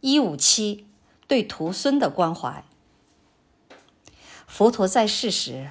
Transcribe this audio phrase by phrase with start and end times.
[0.00, 0.86] 一五七
[1.26, 2.64] 对徒孙的关怀。
[4.46, 5.70] 佛陀在世时，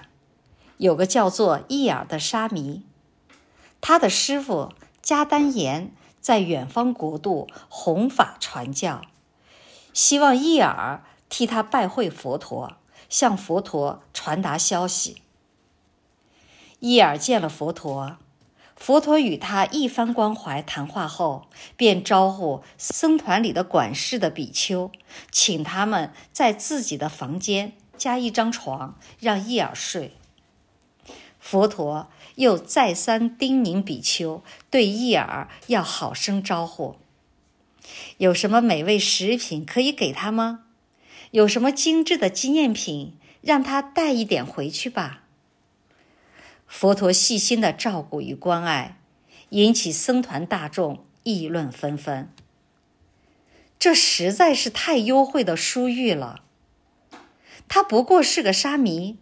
[0.78, 2.84] 有个叫做伊尔的沙弥，
[3.82, 9.02] 他的师傅迦丹延在远方国度弘法传教，
[9.94, 12.74] 希望伊尔替他拜会佛陀，
[13.10, 15.22] 向佛陀传达消息。
[16.80, 18.18] 伊尔见了佛陀。
[18.88, 24.94] 佛陀与他一番关怀谈话后，便招呼僧团里的管事的比丘，
[25.30, 30.14] 请他们在自己的房间加一张床，让伊尔睡。
[31.38, 36.96] 佛陀又再三叮咛比丘，对伊尔要好生招呼。
[38.20, 40.62] 有什么美味食品可以给他吗？
[41.32, 45.24] 有什么精致的纪念品，让他带一点回去吧。
[46.68, 49.00] 佛陀细心的照顾与关爱，
[49.50, 52.30] 引起僧团大众议论纷纷。
[53.80, 56.44] 这实在是太优惠的殊遇了。
[57.68, 59.18] 他不过是个沙弥，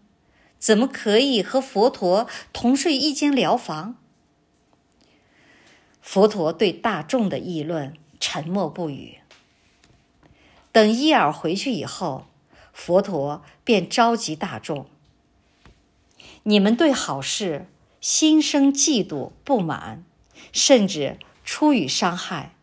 [0.60, 3.96] 怎么可以和佛陀同睡一间寮房？
[6.02, 9.20] 佛陀对大众的议论沉默不语。
[10.72, 12.28] 等伊尔回去以后，
[12.74, 14.88] 佛陀便召集大众。
[16.48, 17.68] 你们对好事
[18.00, 20.04] 心生嫉妒、不满，
[20.52, 22.54] 甚至出语伤害，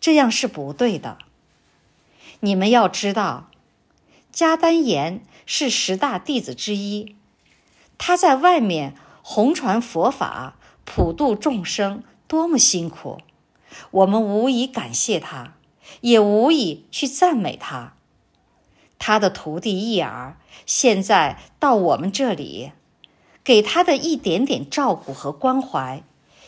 [0.00, 1.18] 这样是不对的。
[2.38, 3.50] 你们要知道，
[4.32, 7.16] 迦丹严是十大弟子之一，
[7.98, 13.18] 他在外面弘传佛法、普度众生，多么辛苦！
[13.90, 15.54] 我们无以感谢他，
[16.02, 17.94] 也无以去赞美他。
[19.00, 22.70] 他的徒弟伊尔现在到我们这里。
[23.46, 26.02] 给他的一点点照顾和关怀，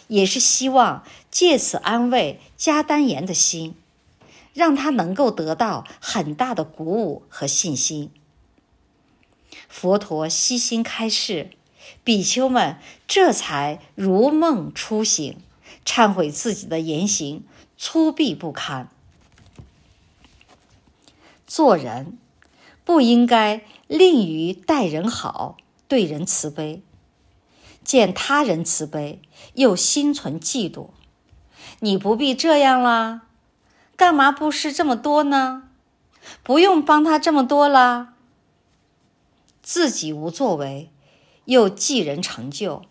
[0.09, 3.77] 也是希望借此安慰加丹严的心，
[4.53, 8.11] 让他能够得到很大的鼓舞和信心。
[9.69, 11.51] 佛陀悉心开示，
[12.03, 15.39] 比丘们这才如梦初醒，
[15.87, 17.45] 忏悔自己的言行
[17.77, 18.89] 粗鄙不堪。
[21.47, 22.19] 做人
[22.85, 25.57] 不应该吝于待人好，
[25.87, 26.83] 对人慈悲。
[27.89, 29.23] 见他人慈悲，
[29.55, 30.89] 又心存嫉妒，
[31.81, 33.23] 你不必这样啦，
[33.97, 35.71] 干嘛布施这么多呢？
[36.43, 38.13] 不用帮他这么多啦。
[39.63, 40.91] 自己无作为，
[41.47, 42.85] 又嫉人成就，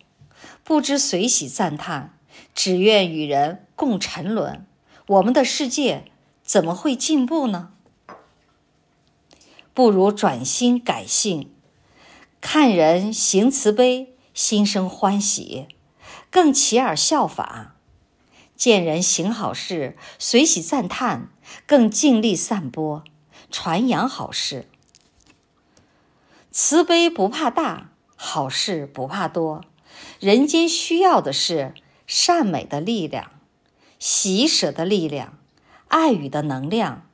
[0.64, 2.18] 不知随喜赞叹，
[2.52, 4.66] 只愿与人共沉沦，
[5.06, 6.10] 我们的世界
[6.42, 7.70] 怎么会进步呢？
[9.72, 11.52] 不如转心改性，
[12.40, 14.16] 看人行慈悲。
[14.38, 15.66] 心生欢喜，
[16.30, 17.74] 更起耳效法；
[18.54, 21.32] 见人行好事，随喜赞叹，
[21.66, 23.02] 更尽力散播、
[23.50, 24.68] 传扬好事。
[26.52, 29.64] 慈悲不怕大，好事不怕多。
[30.20, 31.74] 人间需要的是
[32.06, 33.32] 善美的力量、
[33.98, 35.36] 喜舍的力量、
[35.88, 37.04] 爱语的能量，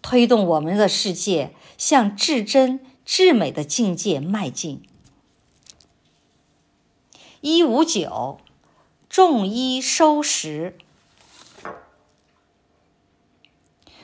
[0.00, 4.84] 推动我们的世界向至真至美的境界迈进。
[7.42, 8.38] 一五九，
[9.08, 10.76] 种衣收食，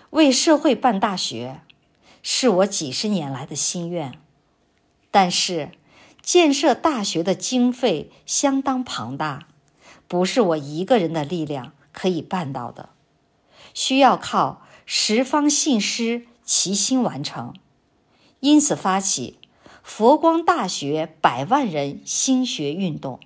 [0.08, 1.60] 为社会办大学，
[2.22, 4.18] 是我几十年来的心愿。
[5.10, 5.72] 但是，
[6.22, 9.46] 建设大学的经费相当庞大，
[10.08, 12.88] 不是我一个人的力量可以办到的，
[13.74, 17.54] 需要靠十方信师齐心完成。
[18.40, 19.38] 因此，发起。
[19.82, 23.20] 佛光大学百万人兴学运动，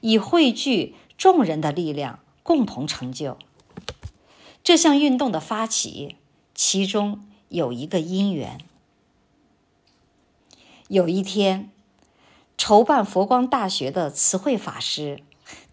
[0.00, 3.36] 以汇聚众人的力量，共同成就。
[4.62, 6.16] 这项运动的发起，
[6.54, 8.60] 其中有一个因缘。
[10.88, 11.70] 有一天，
[12.58, 15.22] 筹办佛光大学的慈惠法师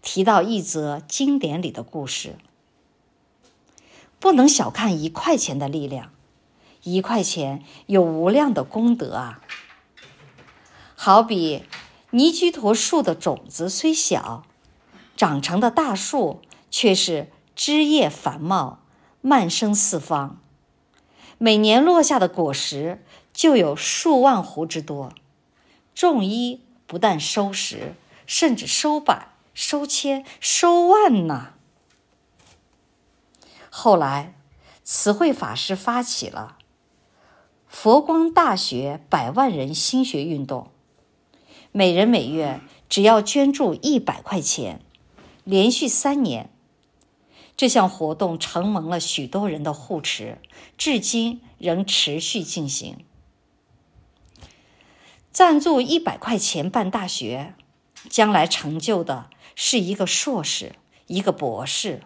[0.00, 2.36] 提到一则经典里的故事。
[4.20, 6.10] 不能小看一块钱的力量，
[6.82, 9.40] 一块钱有无量的功德啊！
[10.96, 11.62] 好比
[12.10, 14.44] 尼居陀树的种子虽小，
[15.14, 16.40] 长成的大树
[16.70, 18.78] 却是枝叶繁茂，
[19.20, 20.40] 漫生四方。
[21.36, 25.12] 每年落下的果实就有数万斛之多。
[25.94, 27.94] 种衣不但收十，
[28.26, 31.52] 甚至收百、收千、收万呢。
[33.68, 34.34] 后来，
[34.82, 36.56] 慈惠法师发起了
[37.68, 40.70] 佛光大学百万人心学运动。
[41.78, 44.80] 每人每月只要捐助一百块钱，
[45.44, 46.50] 连续三年，
[47.56, 50.38] 这项活动承蒙了许多人的护持，
[50.76, 52.96] 至今仍持续进行。
[55.30, 57.54] 赞助一百块钱办大学，
[58.10, 60.72] 将来成就的是一个硕士，
[61.06, 62.02] 一个博士，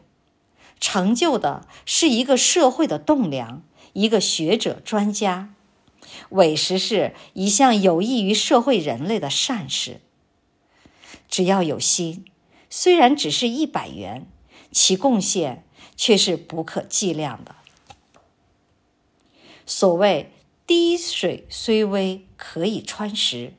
[0.81, 3.63] 成就的是一个社会的栋梁，
[3.95, 5.55] 一个学者专家，
[6.31, 10.01] 委实是一项有益于社会人类的善事。
[11.29, 12.25] 只要有心，
[12.69, 14.27] 虽然只是一百元，
[14.71, 15.65] 其贡献
[15.97, 17.57] 却是不可计量的。
[19.65, 20.33] 所谓
[20.67, 23.55] “滴水虽微，可以穿石”，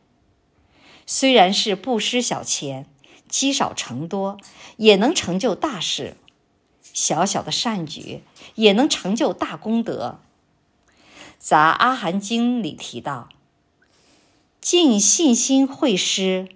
[1.08, 2.86] 虽然是布施小钱，
[3.28, 4.38] 积少成多，
[4.78, 6.16] 也能成就大事；
[6.94, 8.22] 小小的善举，
[8.56, 10.20] 也能成就大功德。
[11.44, 13.28] 杂阿含经里提到
[14.62, 16.48] ：“尽信心会施，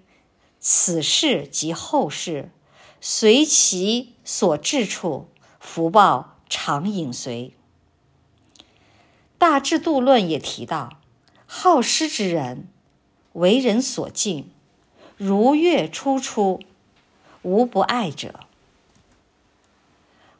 [0.58, 2.50] 此事及后事。”
[2.98, 5.28] 随其所至处，
[5.60, 7.52] 福报常影随。
[9.36, 10.98] 大智度论也提到：
[11.44, 12.66] 好施之人，
[13.34, 14.50] 为人所敬，
[15.18, 16.62] 如月初出，
[17.42, 18.40] 无不爱者。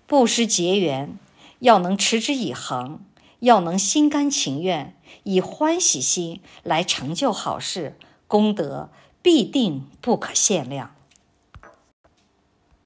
[0.06, 1.19] 布施结缘，
[1.59, 2.99] 要能持之以恒，
[3.40, 7.96] 要能心甘情愿，以欢喜心来成就好事，
[8.26, 8.90] 功德
[9.23, 10.94] 必定不可限量。